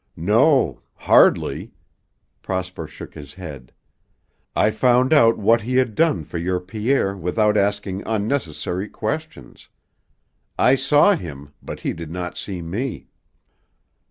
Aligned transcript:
"No. 0.15 0.81
Hardly." 0.95 1.73
Prosper 2.41 2.87
shook 2.87 3.13
his 3.13 3.35
head. 3.35 3.71
"I 4.55 4.71
found 4.71 5.13
out 5.13 5.37
what 5.37 5.61
he 5.61 5.75
had 5.75 5.93
done 5.93 6.23
for 6.23 6.39
your 6.39 6.59
Pierre 6.59 7.15
without 7.15 7.55
asking 7.55 8.01
unnecessary 8.07 8.89
questions. 8.89 9.69
I 10.57 10.73
saw 10.73 11.15
him, 11.15 11.53
but 11.61 11.81
he 11.81 11.93
did 11.93 12.09
not 12.09 12.35
see 12.35 12.63
me." 12.63 13.09